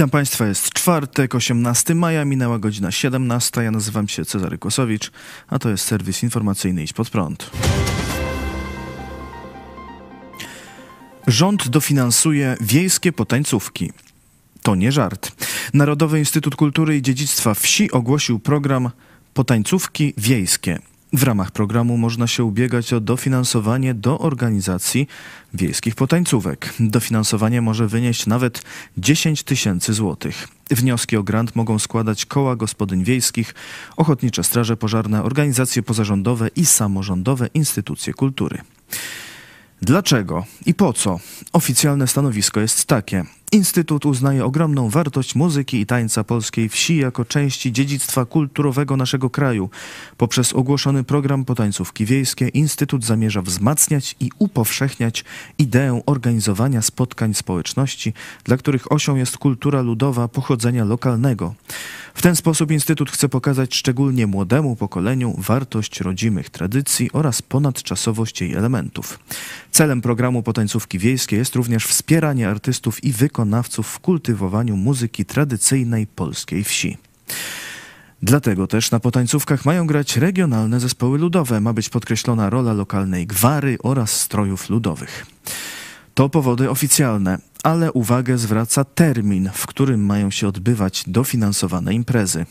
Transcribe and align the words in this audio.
Witam 0.00 0.10
Państwa, 0.10 0.46
jest 0.46 0.72
czwartek, 0.72 1.34
18 1.34 1.94
maja, 1.94 2.24
minęła 2.24 2.58
godzina 2.58 2.90
17. 2.90 3.62
Ja 3.62 3.70
nazywam 3.70 4.08
się 4.08 4.24
Cezary 4.24 4.58
Kłosowicz, 4.58 5.12
a 5.48 5.58
to 5.58 5.70
jest 5.70 5.84
serwis 5.84 6.22
informacyjny 6.22 6.82
Idź 6.82 6.92
Pod 6.92 7.10
Prąd. 7.10 7.50
Rząd 11.26 11.68
dofinansuje 11.68 12.56
wiejskie 12.60 13.12
potańcówki. 13.12 13.92
To 14.62 14.74
nie 14.74 14.92
żart. 14.92 15.32
Narodowy 15.74 16.18
Instytut 16.18 16.56
Kultury 16.56 16.96
i 16.96 17.02
Dziedzictwa 17.02 17.54
Wsi 17.54 17.90
ogłosił 17.92 18.38
program 18.38 18.90
Potańcówki 19.34 20.14
Wiejskie. 20.16 20.78
W 21.12 21.22
ramach 21.22 21.50
programu 21.50 21.96
można 21.96 22.26
się 22.26 22.44
ubiegać 22.44 22.92
o 22.92 23.00
dofinansowanie 23.00 23.94
do 23.94 24.18
organizacji 24.18 25.08
wiejskich 25.54 25.94
potańcówek. 25.94 26.74
Dofinansowanie 26.80 27.60
może 27.60 27.88
wynieść 27.88 28.26
nawet 28.26 28.62
10 28.98 29.42
tysięcy 29.42 29.94
złotych. 29.94 30.48
Wnioski 30.70 31.16
o 31.16 31.22
grant 31.22 31.56
mogą 31.56 31.78
składać 31.78 32.26
koła 32.26 32.56
gospodyń 32.56 33.04
wiejskich, 33.04 33.54
ochotnicze 33.96 34.44
straże 34.44 34.76
pożarne, 34.76 35.22
organizacje 35.22 35.82
pozarządowe 35.82 36.48
i 36.56 36.66
samorządowe 36.66 37.48
instytucje 37.54 38.14
kultury. 38.14 38.58
Dlaczego 39.82 40.44
i 40.66 40.74
po 40.74 40.92
co? 40.92 41.20
Oficjalne 41.52 42.06
stanowisko 42.06 42.60
jest 42.60 42.84
takie. 42.84 43.24
Instytut 43.52 44.06
uznaje 44.06 44.44
ogromną 44.44 44.90
wartość 44.90 45.34
muzyki 45.34 45.80
i 45.80 45.86
tańca 45.86 46.24
polskiej 46.24 46.68
wsi 46.68 46.96
jako 46.96 47.24
części 47.24 47.72
dziedzictwa 47.72 48.24
kulturowego 48.24 48.96
naszego 48.96 49.30
kraju. 49.30 49.70
Poprzez 50.16 50.52
ogłoszony 50.52 51.04
program 51.04 51.44
Potańcówki 51.44 52.06
Wiejskie 52.06 52.48
Instytut 52.48 53.04
zamierza 53.04 53.42
wzmacniać 53.42 54.16
i 54.20 54.30
upowszechniać 54.38 55.24
ideę 55.58 56.02
organizowania 56.06 56.82
spotkań 56.82 57.34
społeczności, 57.34 58.12
dla 58.44 58.56
których 58.56 58.92
osią 58.92 59.16
jest 59.16 59.38
kultura 59.38 59.82
ludowa 59.82 60.28
pochodzenia 60.28 60.84
lokalnego. 60.84 61.54
W 62.14 62.22
ten 62.22 62.36
sposób 62.36 62.70
Instytut 62.70 63.10
chce 63.10 63.28
pokazać 63.28 63.74
szczególnie 63.74 64.26
młodemu 64.26 64.76
pokoleniu 64.76 65.34
wartość 65.38 66.00
rodzimych 66.00 66.50
tradycji 66.50 67.10
oraz 67.12 67.42
ponadczasowość 67.42 68.40
jej 68.40 68.54
elementów. 68.54 69.18
Celem 69.70 70.00
programu 70.00 70.42
Potańcówki 70.42 70.98
Wiejskie 70.98 71.36
jest 71.36 71.54
również 71.54 71.86
wspieranie 71.86 72.48
artystów 72.48 73.04
i 73.04 73.12
wykonawców 73.12 73.39
w 73.82 73.98
kultywowaniu 73.98 74.76
muzyki 74.76 75.24
tradycyjnej 75.24 76.06
polskiej 76.06 76.64
wsi. 76.64 76.98
Dlatego 78.22 78.66
też 78.66 78.90
na 78.90 79.00
potańcówkach 79.00 79.64
mają 79.64 79.86
grać 79.86 80.16
regionalne 80.16 80.80
zespoły 80.80 81.18
ludowe. 81.18 81.60
Ma 81.60 81.72
być 81.72 81.88
podkreślona 81.88 82.50
rola 82.50 82.72
lokalnej 82.72 83.26
gwary 83.26 83.78
oraz 83.82 84.20
strojów 84.20 84.70
ludowych. 84.70 85.26
To 86.14 86.28
powody 86.28 86.70
oficjalne, 86.70 87.38
ale 87.62 87.92
uwagę 87.92 88.38
zwraca 88.38 88.84
termin, 88.84 89.50
w 89.54 89.66
którym 89.66 90.06
mają 90.06 90.30
się 90.30 90.48
odbywać 90.48 91.04
dofinansowane 91.06 91.94
imprezy. 91.94 92.46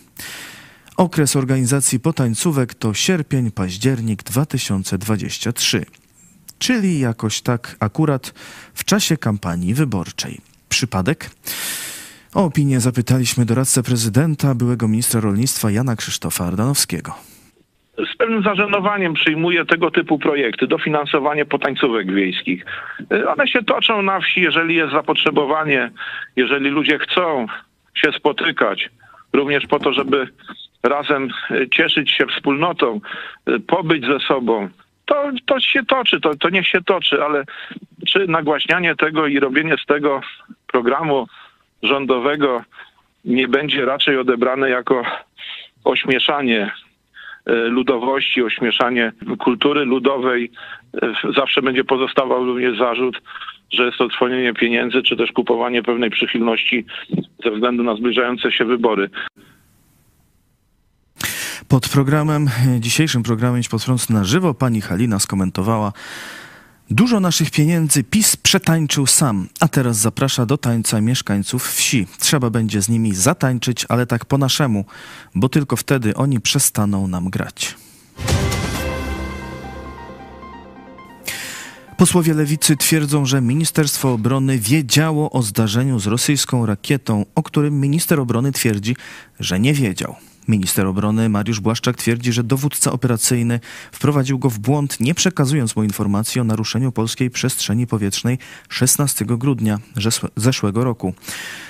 Okres 0.98 1.36
organizacji 1.36 2.00
potańcówek 2.00 2.74
to 2.74 2.94
sierpień-październik 2.94 4.24
2023, 4.24 5.86
czyli 6.58 7.00
jakoś 7.00 7.42
tak 7.42 7.76
akurat 7.80 8.34
w 8.74 8.84
czasie 8.84 9.18
kampanii 9.18 9.74
wyborczej. 9.74 10.49
Przypadek? 10.70 11.30
O 12.34 12.44
opinię 12.46 12.80
zapytaliśmy 12.80 13.46
doradcę 13.46 13.84
prezydenta, 13.84 14.56
byłego 14.56 14.88
ministra 14.88 15.22
rolnictwa 15.22 15.72
Jana 15.72 15.96
Krzysztofa 15.96 16.46
Ardanowskiego 16.46 17.14
z 18.14 18.18
pewnym 18.18 18.44
zażenowaniem 18.44 19.14
przyjmuję 19.14 19.66
tego 19.66 19.92
typu 19.92 20.20
projekty, 20.20 20.68
dofinansowanie 20.68 21.46
potańcówek 21.46 22.14
wiejskich. 22.14 22.66
One 23.28 23.48
się 23.48 23.64
toczą 23.64 24.02
na 24.02 24.20
wsi, 24.20 24.42
jeżeli 24.42 24.76
jest 24.76 24.94
zapotrzebowanie, 24.94 25.92
jeżeli 26.36 26.70
ludzie 26.70 27.00
chcą 27.00 27.46
się 27.96 28.12
spotykać, 28.12 28.90
również 29.34 29.68
po 29.68 29.80
to, 29.80 29.94
żeby 29.94 30.28
razem 30.84 31.30
cieszyć 31.72 32.12
się 32.12 32.26
wspólnotą, 32.26 33.02
pobyć 33.68 34.06
ze 34.06 34.20
sobą. 34.20 34.70
To, 35.06 35.32
to 35.46 35.60
się 35.60 35.86
toczy, 35.86 36.22
to, 36.22 36.36
to 36.36 36.50
niech 36.50 36.68
się 36.68 36.82
toczy, 36.82 37.24
ale 37.24 37.44
czy 38.08 38.28
nagłaśnianie 38.28 38.96
tego 38.96 39.28
i 39.28 39.40
robienie 39.40 39.76
z 39.84 39.86
tego 39.86 40.22
programu 40.72 41.28
rządowego 41.84 42.64
nie 43.26 43.48
będzie 43.48 43.86
raczej 43.86 44.18
odebrane 44.18 44.70
jako 44.70 45.04
ośmieszanie 45.84 46.72
E, 47.50 47.54
ludowości, 47.54 48.44
ośmieszanie 48.44 49.12
kultury 49.40 49.86
ludowej. 49.86 50.52
E, 51.02 51.14
zawsze 51.36 51.62
będzie 51.62 51.84
pozostawał 51.84 52.46
również 52.46 52.78
zarzut, 52.78 53.22
że 53.72 53.86
jest 53.86 53.98
to 53.98 54.08
trwonienie 54.08 54.54
pieniędzy, 54.54 55.04
czy 55.04 55.18
też 55.18 55.32
kupowanie 55.32 55.84
pewnej 55.84 56.10
przychylności 56.10 56.86
ze 57.44 57.52
względu 57.52 57.84
na 57.84 57.96
zbliżające 57.96 58.52
się 58.52 58.66
wybory. 58.66 59.10
Pod 61.68 61.90
programem, 61.90 62.48
dzisiejszym 62.80 63.24
programem 63.24 63.60
Idź 63.60 63.70
pod 63.70 63.84
front 63.84 64.10
na 64.10 64.24
żywo 64.24 64.54
pani 64.54 64.82
Halina 64.82 65.20
skomentowała 65.20 65.92
Dużo 66.92 67.20
naszych 67.20 67.52
pieniędzy 67.52 68.04
PiS 68.04 68.36
przetańczył 68.36 69.08
sam, 69.08 69.48
a 69.60 69.68
teraz 69.68 69.98
zaprasza 69.98 70.46
do 70.46 70.58
tańca 70.58 71.02
mieszkańców 71.02 71.68
wsi. 71.68 72.08
Trzeba 72.20 72.50
będzie 72.50 72.82
z 72.82 72.90
nimi 72.90 73.16
zatańczyć, 73.16 73.86
ale 73.90 74.06
tak 74.06 74.26
po 74.26 74.38
naszemu, 74.38 74.86
bo 75.36 75.50
tylko 75.50 75.76
wtedy 75.76 76.16
oni 76.16 76.40
przestaną 76.40 77.08
nam 77.08 77.30
grać. 77.30 77.76
Posłowie 81.98 82.34
lewicy 82.34 82.78
twierdzą, 82.78 83.26
że 83.26 83.42
Ministerstwo 83.42 84.14
Obrony 84.14 84.60
wiedziało 84.60 85.32
o 85.32 85.42
zdarzeniu 85.42 86.00
z 86.00 86.08
rosyjską 86.08 86.66
rakietą, 86.66 87.26
o 87.36 87.44
którym 87.44 87.80
minister 87.80 88.20
obrony 88.20 88.52
twierdzi, 88.52 88.96
że 89.40 89.60
nie 89.60 89.74
wiedział. 89.74 90.16
Minister 90.50 90.86
obrony 90.88 91.30
Mariusz 91.30 91.60
Błaszczak 91.60 91.98
twierdzi, 91.98 92.34
że 92.34 92.44
dowódca 92.44 92.92
operacyjny 92.92 93.60
wprowadził 93.92 94.40
go 94.40 94.50
w 94.50 94.60
błąd, 94.60 95.00
nie 95.00 95.16
przekazując 95.16 95.76
mu 95.76 95.84
informacji 95.84 96.42
o 96.42 96.44
naruszeniu 96.44 96.92
polskiej 96.92 97.30
przestrzeni 97.30 97.88
powietrznej 97.88 98.38
16 98.70 99.26
grudnia 99.26 99.80
zeszłego 100.36 100.84
roku. 100.84 101.14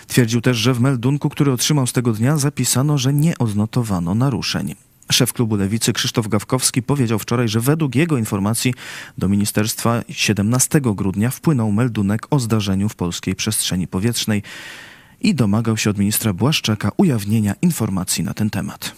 Twierdził 0.08 0.42
też, 0.42 0.58
że 0.58 0.74
w 0.74 0.80
meldunku, 0.80 1.30
który 1.30 1.52
otrzymał 1.52 1.88
z 1.88 1.94
tego 1.94 2.14
dnia, 2.14 2.38
zapisano, 2.38 2.98
że 2.98 3.14
nie 3.14 3.38
odnotowano 3.38 4.16
naruszeń. 4.16 4.76
Szef 5.12 5.34
klubu 5.34 5.56
Lewicy 5.56 5.94
Krzysztof 5.94 6.28
Gawkowski 6.28 6.84
powiedział 6.84 7.20
wczoraj, 7.20 7.48
że 7.48 7.60
według 7.60 7.96
jego 7.96 8.18
informacji 8.18 8.74
do 9.18 9.30
ministerstwa 9.30 10.02
17 10.10 10.82
grudnia 10.82 11.30
wpłynął 11.30 11.72
meldunek 11.72 12.28
o 12.30 12.40
zdarzeniu 12.40 12.90
w 12.90 12.96
polskiej 12.96 13.36
przestrzeni 13.36 13.88
powietrznej 13.88 14.44
i 15.22 15.36
domagał 15.36 15.78
się 15.78 15.90
od 15.90 15.98
ministra 15.98 16.34
Błaszczaka 16.34 16.92
ujawnienia 16.98 17.54
informacji 17.62 18.24
na 18.24 18.34
ten 18.34 18.50
temat. 18.50 18.92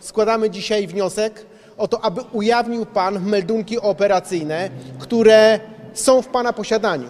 Składamy 0.00 0.50
dzisiaj 0.50 0.86
wniosek 0.86 1.46
o 1.76 1.88
to, 1.88 2.04
aby 2.04 2.20
ujawnił 2.32 2.86
Pan 2.86 3.28
meldunki 3.28 3.80
operacyjne, 3.80 4.70
które 4.98 5.60
są 5.94 6.22
w 6.22 6.26
Pana 6.26 6.52
posiadaniu, 6.52 7.08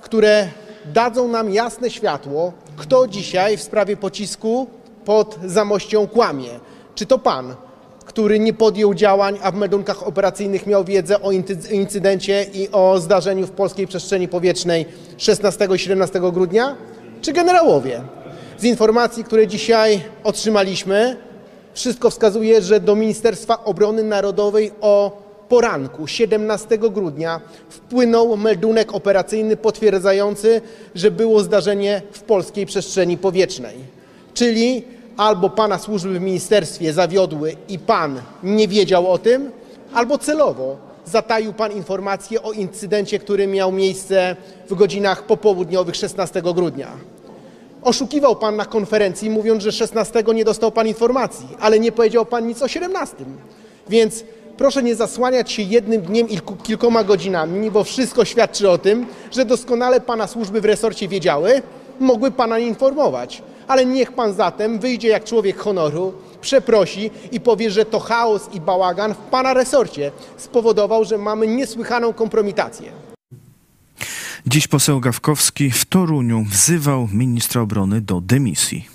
które 0.00 0.48
dadzą 0.92 1.28
nam 1.28 1.50
jasne 1.50 1.90
światło, 1.90 2.52
kto 2.76 3.08
dzisiaj 3.08 3.56
w 3.56 3.62
sprawie 3.62 3.96
pocisku 3.96 4.70
pod 5.04 5.38
Zamością 5.44 6.06
kłamie. 6.06 6.50
Czy 6.94 7.06
to 7.06 7.18
Pan, 7.18 7.54
który 8.04 8.38
nie 8.38 8.52
podjął 8.52 8.94
działań, 8.94 9.38
a 9.42 9.50
w 9.50 9.54
meldunkach 9.54 10.06
operacyjnych 10.06 10.66
miał 10.66 10.84
wiedzę 10.84 11.22
o 11.22 11.32
incydencie 11.70 12.46
i 12.54 12.68
o 12.72 13.00
zdarzeniu 13.00 13.46
w 13.46 13.50
polskiej 13.50 13.86
przestrzeni 13.86 14.28
powietrznej 14.28 14.86
16 15.16 15.68
i 15.74 15.78
17 15.78 16.20
grudnia? 16.20 16.76
Czy 17.20 17.32
generałowie. 17.32 18.02
Z 18.58 18.64
informacji, 18.64 19.24
które 19.24 19.46
dzisiaj 19.46 20.00
otrzymaliśmy, 20.24 21.16
wszystko 21.74 22.10
wskazuje, 22.10 22.62
że 22.62 22.80
do 22.80 22.94
Ministerstwa 22.94 23.64
Obrony 23.64 24.02
Narodowej 24.02 24.72
o 24.80 25.22
poranku 25.48 26.06
17 26.06 26.78
grudnia 26.78 27.40
wpłynął 27.68 28.36
meldunek 28.36 28.94
operacyjny 28.94 29.56
potwierdzający, 29.56 30.60
że 30.94 31.10
było 31.10 31.40
zdarzenie 31.40 32.02
w 32.12 32.22
polskiej 32.22 32.66
przestrzeni 32.66 33.18
powietrznej. 33.18 33.74
Czyli 34.34 34.84
albo 35.16 35.50
pana 35.50 35.78
służby 35.78 36.18
w 36.18 36.22
ministerstwie 36.22 36.92
zawiodły 36.92 37.56
i 37.68 37.78
pan 37.78 38.20
nie 38.42 38.68
wiedział 38.68 39.12
o 39.12 39.18
tym, 39.18 39.50
albo 39.92 40.18
celowo 40.18 40.89
zataił 41.10 41.52
pan 41.52 41.72
informację 41.72 42.42
o 42.42 42.52
incydencie, 42.52 43.18
który 43.18 43.46
miał 43.46 43.72
miejsce 43.72 44.36
w 44.68 44.74
godzinach 44.74 45.22
popołudniowych 45.22 45.96
16 45.96 46.42
grudnia. 46.42 46.88
Oszukiwał 47.82 48.36
pan 48.36 48.56
na 48.56 48.64
konferencji, 48.64 49.30
mówiąc, 49.30 49.62
że 49.62 49.72
16 49.72 50.24
nie 50.34 50.44
dostał 50.44 50.72
pan 50.72 50.86
informacji, 50.86 51.48
ale 51.60 51.80
nie 51.80 51.92
powiedział 51.92 52.26
pan 52.26 52.46
nic 52.46 52.62
o 52.62 52.68
17. 52.68 53.16
Więc 53.88 54.24
proszę 54.56 54.82
nie 54.82 54.94
zasłaniać 54.94 55.52
się 55.52 55.62
jednym 55.62 56.00
dniem 56.00 56.28
i 56.28 56.38
kilkoma 56.62 57.04
godzinami, 57.04 57.70
bo 57.70 57.84
wszystko 57.84 58.24
świadczy 58.24 58.70
o 58.70 58.78
tym, 58.78 59.06
że 59.32 59.44
doskonale 59.44 60.00
pana 60.00 60.26
służby 60.26 60.60
w 60.60 60.64
resorcie 60.64 61.08
wiedziały, 61.08 61.62
mogły 62.00 62.30
pana 62.30 62.58
nie 62.58 62.66
informować. 62.66 63.42
Ale 63.68 63.86
niech 63.86 64.12
pan 64.12 64.34
zatem 64.34 64.78
wyjdzie 64.78 65.08
jak 65.08 65.24
człowiek 65.24 65.58
honoru, 65.58 66.12
przeprosi 66.40 67.10
i 67.32 67.40
powie, 67.40 67.70
że 67.70 67.84
to 67.84 68.00
chaos 68.00 68.48
i 68.52 68.60
bałagan 68.60 69.14
w 69.14 69.18
pana 69.18 69.54
resorcie 69.54 70.12
spowodował, 70.36 71.04
że 71.04 71.18
mamy 71.18 71.46
niesłychaną 71.46 72.12
kompromitację. 72.12 72.92
Dziś 74.46 74.68
poseł 74.68 75.00
Gawkowski 75.00 75.70
w 75.70 75.84
Toruniu 75.84 76.44
wzywał 76.50 77.08
ministra 77.12 77.62
obrony 77.62 78.00
do 78.00 78.20
dymisji. 78.20 78.88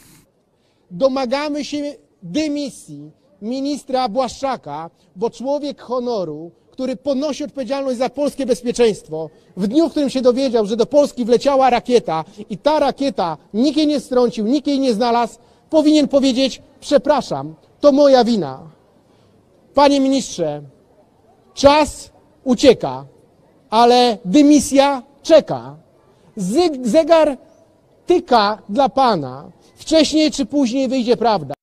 Domagamy 0.92 1.66
się 1.66 1.96
dymisji 2.24 3.12
ministra 3.42 4.10
Błaszczaka, 4.10 4.90
bo 5.16 5.30
człowiek 5.30 5.82
honoru, 5.82 6.52
który 6.72 6.96
ponosi 6.96 7.44
odpowiedzialność 7.44 7.98
za 7.98 8.10
polskie 8.10 8.46
bezpieczeństwo, 8.46 9.30
w 9.58 9.68
dniu, 9.68 9.88
w 9.88 9.92
którym 9.92 10.10
się 10.10 10.22
dowiedział, 10.22 10.66
że 10.66 10.76
do 10.76 10.86
Polski 10.86 11.26
wleciała 11.26 11.70
rakieta 11.70 12.24
i 12.50 12.58
ta 12.58 12.80
rakieta 12.80 13.38
nikt 13.54 13.78
jej 13.78 13.88
nie 13.88 14.00
strącił, 14.00 14.48
nikt 14.48 14.68
jej 14.68 14.80
nie 14.80 14.94
znalazł, 14.94 15.38
powinien 15.78 16.08
powiedzieć: 16.08 16.62
Przepraszam, 16.80 17.56
to 17.80 17.92
moja 17.92 18.24
wina. 18.24 18.60
Panie 19.74 20.00
ministrze, 20.00 20.62
czas 21.54 22.12
ucieka, 22.44 23.06
ale 23.70 24.18
dymisja 24.26 25.04
czeka. 25.24 25.76
Zegar 26.84 27.38
tyka 28.06 28.58
dla 28.70 28.90
pana. 28.90 29.52
Wcześniej 29.78 30.32
czy 30.32 30.46
później 30.46 30.88
wyjdzie 30.88 31.18
prawda. 31.18 31.54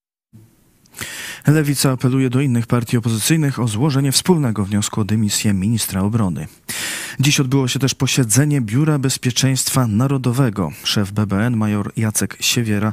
Lewica 1.47 1.91
apeluje 1.91 2.31
do 2.31 2.41
innych 2.41 2.67
partii 2.67 2.97
opozycyjnych 2.97 3.59
o 3.61 3.69
złożenie 3.69 4.13
wspólnego 4.13 4.65
wniosku 4.65 5.01
o 5.01 5.05
dymisję 5.05 5.53
ministra 5.55 6.03
obrony. 6.03 6.47
Dziś 7.21 7.41
odbyło 7.41 7.69
się 7.69 7.79
też 7.79 7.95
posiedzenie 7.95 8.61
Biura 8.61 8.99
Bezpieczeństwa 8.99 9.87
Narodowego. 9.87 10.71
Szef 10.85 11.13
BBN 11.13 11.57
major 11.57 11.93
Jacek 11.97 12.37
Siewiera 12.41 12.93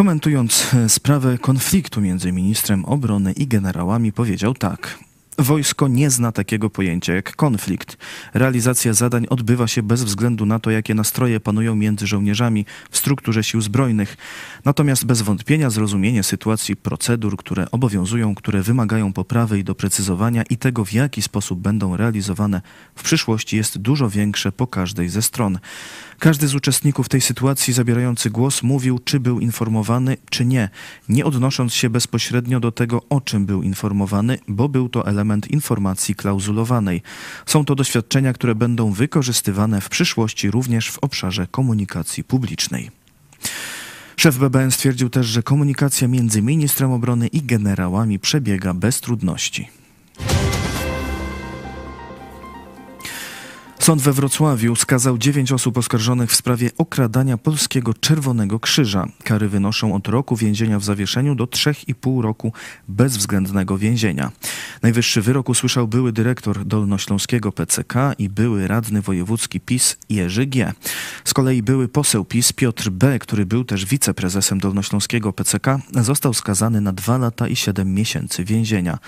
komentując 0.00 0.74
e, 0.74 0.88
sprawę 0.88 1.38
konfliktu 1.38 2.00
między 2.00 2.32
ministrem 2.32 2.84
obrony 2.84 3.32
i 3.32 3.46
generałami 3.46 4.12
powiedział 4.12 4.54
tak. 4.54 4.98
Wojsko 5.40 5.88
nie 5.88 6.10
zna 6.10 6.32
takiego 6.32 6.70
pojęcia 6.70 7.14
jak 7.14 7.36
konflikt. 7.36 7.96
Realizacja 8.34 8.92
zadań 8.92 9.26
odbywa 9.30 9.66
się 9.68 9.82
bez 9.82 10.04
względu 10.04 10.46
na 10.46 10.58
to, 10.58 10.70
jakie 10.70 10.94
nastroje 10.94 11.40
panują 11.40 11.74
między 11.74 12.06
żołnierzami 12.06 12.66
w 12.90 12.96
strukturze 12.96 13.44
sił 13.44 13.60
zbrojnych. 13.60 14.16
Natomiast 14.64 15.06
bez 15.06 15.22
wątpienia 15.22 15.70
zrozumienie 15.70 16.22
sytuacji 16.22 16.76
procedur, 16.76 17.36
które 17.36 17.70
obowiązują, 17.70 18.34
które 18.34 18.62
wymagają 18.62 19.12
poprawy 19.12 19.58
i 19.58 19.64
doprecyzowania 19.64 20.42
i 20.42 20.56
tego, 20.56 20.84
w 20.84 20.92
jaki 20.92 21.22
sposób 21.22 21.60
będą 21.60 21.96
realizowane 21.96 22.60
w 22.94 23.02
przyszłości 23.02 23.56
jest 23.56 23.78
dużo 23.78 24.10
większe 24.10 24.52
po 24.52 24.66
każdej 24.66 25.08
ze 25.08 25.22
stron. 25.22 25.58
Każdy 26.18 26.48
z 26.48 26.54
uczestników 26.54 27.08
tej 27.08 27.20
sytuacji 27.20 27.72
zabierający 27.72 28.30
głos 28.30 28.62
mówił, 28.62 28.98
czy 28.98 29.20
był 29.20 29.40
informowany, 29.40 30.16
czy 30.30 30.44
nie, 30.44 30.68
nie 31.08 31.24
odnosząc 31.24 31.74
się 31.74 31.90
bezpośrednio 31.90 32.60
do 32.60 32.72
tego, 32.72 33.02
o 33.08 33.20
czym 33.20 33.46
był 33.46 33.62
informowany, 33.62 34.38
bo 34.48 34.68
był 34.68 34.88
to 34.88 35.06
element 35.06 35.29
informacji 35.50 36.14
klauzulowanej. 36.14 37.02
Są 37.46 37.64
to 37.64 37.74
doświadczenia, 37.74 38.32
które 38.32 38.54
będą 38.54 38.92
wykorzystywane 38.92 39.80
w 39.80 39.88
przyszłości 39.88 40.50
również 40.50 40.90
w 40.90 40.98
obszarze 40.98 41.46
komunikacji 41.50 42.24
publicznej. 42.24 42.90
Szef 44.16 44.38
BBN 44.38 44.70
stwierdził 44.70 45.10
też, 45.10 45.26
że 45.26 45.42
komunikacja 45.42 46.08
między 46.08 46.42
ministrem 46.42 46.92
obrony 46.92 47.26
i 47.26 47.42
generałami 47.42 48.18
przebiega 48.18 48.74
bez 48.74 49.00
trudności. 49.00 49.79
Sąd 53.80 54.02
we 54.02 54.12
Wrocławiu 54.12 54.76
skazał 54.76 55.18
dziewięć 55.18 55.52
osób 55.52 55.78
oskarżonych 55.78 56.30
w 56.30 56.36
sprawie 56.36 56.70
okradania 56.78 57.36
polskiego 57.36 57.94
Czerwonego 57.94 58.60
Krzyża. 58.60 59.08
Kary 59.24 59.48
wynoszą 59.48 59.94
od 59.94 60.08
roku 60.08 60.36
więzienia 60.36 60.78
w 60.78 60.84
zawieszeniu 60.84 61.34
do 61.34 61.46
trzech 61.46 61.88
i 61.88 61.94
pół 61.94 62.22
roku 62.22 62.52
bezwzględnego 62.88 63.78
więzienia. 63.78 64.32
Najwyższy 64.82 65.22
wyrok 65.22 65.48
usłyszał 65.48 65.88
były 65.88 66.12
dyrektor 66.12 66.64
Dolnośląskiego 66.64 67.52
PCK 67.52 67.94
i 68.18 68.28
były 68.28 68.68
radny 68.68 69.02
wojewódzki 69.02 69.60
PiS 69.60 69.96
Jerzy 70.08 70.46
G. 70.46 70.72
Z 71.24 71.34
kolei 71.34 71.62
były 71.62 71.88
poseł 71.88 72.24
PiS 72.24 72.52
Piotr 72.52 72.90
B., 72.90 73.18
który 73.18 73.46
był 73.46 73.64
też 73.64 73.86
wiceprezesem 73.86 74.60
Dolnośląskiego 74.60 75.32
PCK, 75.32 75.78
został 76.00 76.34
skazany 76.34 76.80
na 76.80 76.92
dwa 76.92 77.18
lata 77.18 77.48
i 77.48 77.56
siedem 77.56 77.94
miesięcy 77.94 78.44
więzienia. 78.44 78.98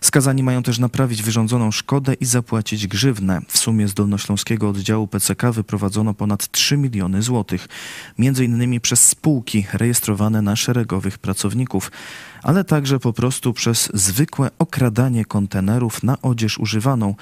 Skazani 0.00 0.42
mają 0.42 0.62
też 0.62 0.78
naprawić 0.78 1.22
wyrządzoną 1.22 1.70
szkodę 1.70 2.14
i 2.14 2.24
zapłacić 2.24 2.86
grzywnę. 2.86 3.40
W 3.48 3.58
sumie 3.58 3.88
z 3.88 3.94
Dolnośląskiego 3.94 4.21
oddziału 4.68 5.08
PCK 5.08 5.52
wyprowadzono 5.52 6.14
ponad 6.14 6.50
3 6.50 6.76
miliony 6.76 7.22
złotych, 7.22 7.68
między 8.18 8.44
innymi 8.44 8.80
przez 8.80 9.08
spółki 9.08 9.66
rejestrowane 9.72 10.42
na 10.42 10.56
szeregowych 10.56 11.18
pracowników, 11.18 11.90
ale 12.42 12.64
także 12.64 12.98
po 12.98 13.12
prostu 13.12 13.52
przez 13.52 13.90
zwykłe 13.94 14.50
okradanie 14.58 15.24
kontenerów 15.24 16.02
na 16.02 16.22
odzież 16.22 16.58
używaną, 16.58 17.14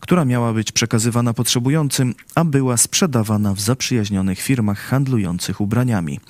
która 0.00 0.24
miała 0.24 0.52
być 0.52 0.72
przekazywana 0.72 1.34
potrzebującym, 1.34 2.14
a 2.34 2.44
była 2.44 2.76
sprzedawana 2.76 3.54
w 3.54 3.60
zaprzyjaźnionych 3.60 4.40
firmach 4.40 4.78
handlujących 4.78 5.60
ubraniami. 5.60 6.20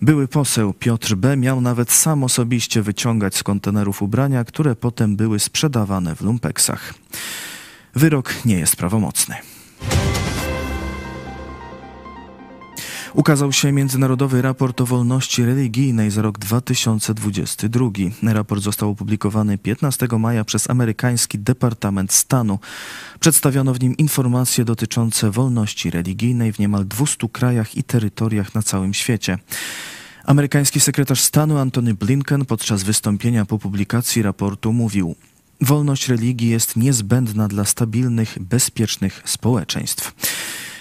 Były 0.00 0.28
poseł 0.28 0.72
Piotr 0.72 1.14
B. 1.14 1.36
miał 1.36 1.60
nawet 1.60 1.92
sam 1.92 2.24
osobiście 2.24 2.82
wyciągać 2.82 3.36
z 3.36 3.42
kontenerów 3.42 4.02
ubrania, 4.02 4.44
które 4.44 4.76
potem 4.76 5.16
były 5.16 5.40
sprzedawane 5.40 6.14
w 6.14 6.20
lumpeksach. 6.20 6.94
Wyrok 7.96 8.44
nie 8.44 8.58
jest 8.58 8.76
prawomocny. 8.76 9.34
Ukazał 13.14 13.52
się 13.52 13.72
Międzynarodowy 13.72 14.42
Raport 14.42 14.80
o 14.80 14.86
Wolności 14.86 15.44
Religijnej 15.44 16.10
za 16.10 16.22
rok 16.22 16.38
2022. 16.38 17.86
Raport 18.22 18.62
został 18.62 18.90
opublikowany 18.90 19.58
15 19.58 20.08
maja 20.18 20.44
przez 20.44 20.70
amerykański 20.70 21.38
Departament 21.38 22.12
Stanu. 22.12 22.58
Przedstawiono 23.20 23.74
w 23.74 23.80
nim 23.80 23.96
informacje 23.96 24.64
dotyczące 24.64 25.30
wolności 25.30 25.90
religijnej 25.90 26.52
w 26.52 26.58
niemal 26.58 26.86
200 26.86 27.28
krajach 27.28 27.76
i 27.76 27.84
terytoriach 27.84 28.54
na 28.54 28.62
całym 28.62 28.94
świecie. 28.94 29.38
Amerykański 30.24 30.80
sekretarz 30.80 31.20
stanu 31.20 31.58
Antony 31.58 31.94
Blinken 31.94 32.44
podczas 32.44 32.82
wystąpienia 32.82 33.44
po 33.44 33.58
publikacji 33.58 34.22
raportu 34.22 34.72
mówił: 34.72 35.14
Wolność 35.64 36.08
religii 36.08 36.48
jest 36.48 36.76
niezbędna 36.76 37.48
dla 37.48 37.64
stabilnych, 37.64 38.38
bezpiecznych 38.40 39.22
społeczeństw. 39.24 40.14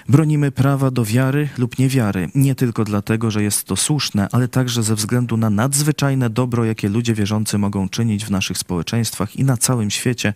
Bronimy 0.10 0.52
prawa 0.52 0.92
do 0.92 1.06
wiary 1.06 1.50
lub 1.58 1.80
niewiary, 1.80 2.30
nie 2.36 2.56
tylko 2.56 2.84
dlatego, 2.84 3.32
że 3.32 3.44
jest 3.44 3.64
to 3.64 3.76
słuszne, 3.76 4.28
ale 4.32 4.48
także 4.48 4.84
ze 4.84 4.96
względu 4.96 5.38
na 5.38 5.50
nadzwyczajne 5.50 6.30
dobro, 6.30 6.66
jakie 6.66 6.90
ludzie 6.90 7.14
wierzący 7.14 7.58
mogą 7.58 7.90
czynić 7.90 8.26
w 8.26 8.32
naszych 8.32 8.58
społeczeństwach 8.58 9.36
i 9.36 9.44
na 9.44 9.58
całym 9.58 9.92
świecie, 9.92 10.34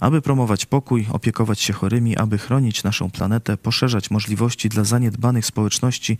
aby 0.00 0.22
promować 0.22 0.66
pokój, 0.66 1.06
opiekować 1.12 1.60
się 1.60 1.72
chorymi, 1.72 2.16
aby 2.16 2.38
chronić 2.38 2.84
naszą 2.84 3.10
planetę, 3.10 3.56
poszerzać 3.56 4.10
możliwości 4.10 4.68
dla 4.68 4.84
zaniedbanych 4.84 5.46
społeczności 5.46 6.18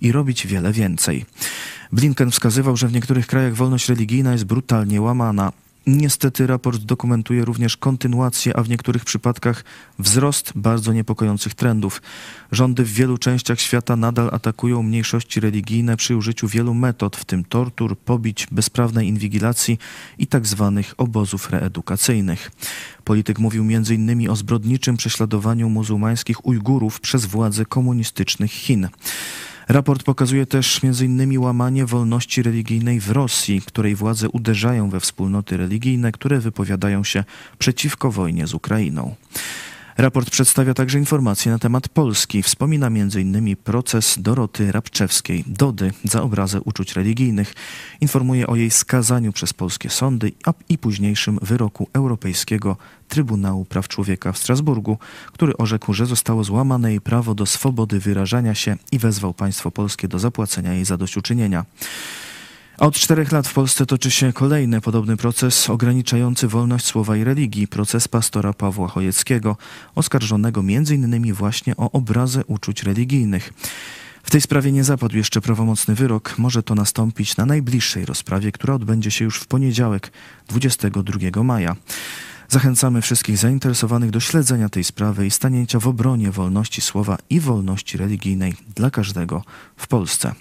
i 0.00 0.12
robić 0.12 0.46
wiele 0.46 0.72
więcej. 0.72 1.24
Blinken 1.92 2.30
wskazywał, 2.30 2.76
że 2.76 2.88
w 2.88 2.92
niektórych 2.92 3.26
krajach 3.26 3.54
wolność 3.54 3.88
religijna 3.88 4.32
jest 4.32 4.44
brutalnie 4.44 5.00
łamana. 5.00 5.52
Niestety 5.88 6.46
raport 6.46 6.82
dokumentuje 6.82 7.44
również 7.44 7.76
kontynuację, 7.76 8.56
a 8.56 8.62
w 8.62 8.68
niektórych 8.68 9.04
przypadkach 9.04 9.64
wzrost 9.98 10.52
bardzo 10.54 10.92
niepokojących 10.92 11.54
trendów. 11.54 12.02
Rządy 12.52 12.84
w 12.84 12.92
wielu 12.92 13.18
częściach 13.18 13.60
świata 13.60 13.96
nadal 13.96 14.30
atakują 14.32 14.82
mniejszości 14.82 15.40
religijne 15.40 15.96
przy 15.96 16.16
użyciu 16.16 16.48
wielu 16.48 16.74
metod, 16.74 17.16
w 17.16 17.24
tym 17.24 17.44
tortur, 17.44 17.98
pobić, 17.98 18.46
bezprawnej 18.52 19.08
inwigilacji 19.08 19.78
i 20.18 20.26
tzw. 20.26 20.72
Tak 20.76 20.94
obozów 20.98 21.50
reedukacyjnych. 21.50 22.50
Polityk 23.04 23.38
mówił 23.38 23.62
m.in. 23.62 24.30
o 24.30 24.36
zbrodniczym 24.36 24.96
prześladowaniu 24.96 25.68
muzułmańskich 25.68 26.46
Ujgurów 26.46 27.00
przez 27.00 27.26
władze 27.26 27.64
komunistycznych 27.64 28.50
Chin. 28.52 28.88
Raport 29.68 30.02
pokazuje 30.02 30.46
też 30.46 30.80
m.in. 30.84 31.38
łamanie 31.38 31.86
wolności 31.86 32.42
religijnej 32.42 33.00
w 33.00 33.10
Rosji, 33.10 33.62
której 33.62 33.94
władze 33.94 34.28
uderzają 34.28 34.90
we 34.90 35.00
wspólnoty 35.00 35.56
religijne, 35.56 36.12
które 36.12 36.40
wypowiadają 36.40 37.04
się 37.04 37.24
przeciwko 37.58 38.10
wojnie 38.10 38.46
z 38.46 38.54
Ukrainą. 38.54 39.14
Raport 39.98 40.30
przedstawia 40.30 40.74
także 40.74 40.98
informacje 40.98 41.52
na 41.52 41.58
temat 41.58 41.88
Polski. 41.88 42.42
Wspomina 42.42 42.86
m.in. 42.86 43.56
proces 43.56 44.18
Doroty 44.18 44.72
Rabczewskiej, 44.72 45.44
Dody, 45.46 45.92
za 46.04 46.22
obrazę 46.22 46.60
uczuć 46.60 46.92
religijnych. 46.92 47.54
Informuje 48.00 48.46
o 48.46 48.56
jej 48.56 48.70
skazaniu 48.70 49.32
przez 49.32 49.52
polskie 49.52 49.90
sądy 49.90 50.32
i 50.68 50.78
późniejszym 50.78 51.38
wyroku 51.42 51.88
Europejskiego 51.92 52.76
Trybunału 53.08 53.64
Praw 53.64 53.88
Człowieka 53.88 54.32
w 54.32 54.38
Strasburgu, 54.38 54.98
który 55.32 55.56
orzekł, 55.56 55.92
że 55.92 56.06
zostało 56.06 56.44
złamane 56.44 56.90
jej 56.90 57.00
prawo 57.00 57.34
do 57.34 57.46
swobody 57.46 58.00
wyrażania 58.00 58.54
się 58.54 58.76
i 58.92 58.98
wezwał 58.98 59.34
państwo 59.34 59.70
polskie 59.70 60.08
do 60.08 60.18
zapłacenia 60.18 60.72
jej 60.72 60.84
zadośćuczynienia. 60.84 61.64
Od 62.78 62.94
czterech 62.94 63.32
lat 63.32 63.48
w 63.48 63.54
Polsce 63.54 63.86
toczy 63.86 64.10
się 64.10 64.32
kolejny 64.32 64.80
podobny 64.80 65.16
proces 65.16 65.70
ograniczający 65.70 66.48
wolność 66.48 66.84
słowa 66.84 67.16
i 67.16 67.24
religii, 67.24 67.68
proces 67.68 68.08
pastora 68.08 68.52
Pawła 68.52 68.88
Chojeckiego, 68.88 69.56
oskarżonego 69.94 70.60
m.in. 70.60 71.34
właśnie 71.34 71.76
o 71.76 71.90
obrazę 71.92 72.44
uczuć 72.44 72.82
religijnych. 72.82 73.52
W 74.22 74.30
tej 74.30 74.40
sprawie 74.40 74.72
nie 74.72 74.84
zapadł 74.84 75.16
jeszcze 75.16 75.40
prawomocny 75.40 75.94
wyrok. 75.94 76.38
Może 76.38 76.62
to 76.62 76.74
nastąpić 76.74 77.36
na 77.36 77.46
najbliższej 77.46 78.04
rozprawie, 78.04 78.52
która 78.52 78.74
odbędzie 78.74 79.10
się 79.10 79.24
już 79.24 79.38
w 79.38 79.46
poniedziałek, 79.46 80.12
22 80.48 81.42
maja. 81.42 81.76
Zachęcamy 82.48 83.02
wszystkich 83.02 83.38
zainteresowanych 83.38 84.10
do 84.10 84.20
śledzenia 84.20 84.68
tej 84.68 84.84
sprawy 84.84 85.26
i 85.26 85.30
stanięcia 85.30 85.80
w 85.80 85.88
obronie 85.88 86.30
wolności 86.30 86.80
słowa 86.80 87.18
i 87.30 87.40
wolności 87.40 87.98
religijnej 87.98 88.54
dla 88.74 88.90
każdego 88.90 89.44
w 89.76 89.88
Polsce. 89.88 90.34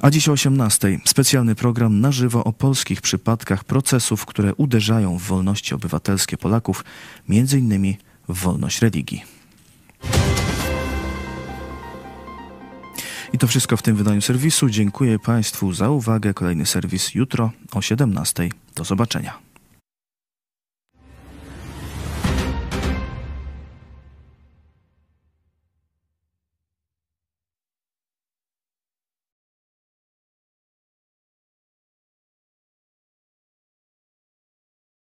A 0.00 0.10
dziś 0.10 0.28
o 0.28 0.32
18 0.32 1.00
specjalny 1.04 1.54
program 1.54 2.00
na 2.00 2.12
żywo 2.12 2.44
o 2.44 2.52
polskich 2.52 3.00
przypadkach 3.00 3.64
procesów, 3.64 4.26
które 4.26 4.54
uderzają 4.54 5.18
w 5.18 5.22
wolności 5.22 5.74
obywatelskie 5.74 6.36
Polaków, 6.36 6.84
innymi 7.28 7.98
w 8.28 8.38
wolność 8.38 8.82
religii. 8.82 9.24
I 13.32 13.38
to 13.38 13.46
wszystko 13.46 13.76
w 13.76 13.82
tym 13.82 13.96
wydaniu 13.96 14.22
serwisu. 14.22 14.70
Dziękuję 14.70 15.18
Państwu 15.18 15.72
za 15.72 15.90
uwagę. 15.90 16.34
Kolejny 16.34 16.66
serwis 16.66 17.14
jutro 17.14 17.50
o 17.72 17.82
17. 17.82 18.48
Do 18.74 18.84
zobaczenia. 18.84 19.53